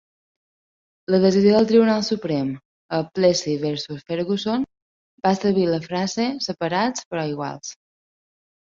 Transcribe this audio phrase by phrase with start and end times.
[1.15, 2.49] La decisió del Tribunal Suprem
[3.01, 4.67] a "Plessy versus Ferguson"
[5.29, 7.77] va establir la frase "separats però iguals".